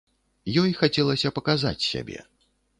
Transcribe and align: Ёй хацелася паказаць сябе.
Ёй 0.61 0.71
хацелася 0.79 1.33
паказаць 1.37 1.77
сябе. 1.93 2.19